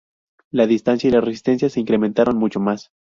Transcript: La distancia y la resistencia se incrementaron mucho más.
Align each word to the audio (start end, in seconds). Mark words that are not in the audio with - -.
La 0.49 0.65
distancia 0.65 1.07
y 1.07 1.11
la 1.11 1.21
resistencia 1.21 1.69
se 1.69 1.79
incrementaron 1.79 2.35
mucho 2.35 2.59
más. 2.59 2.89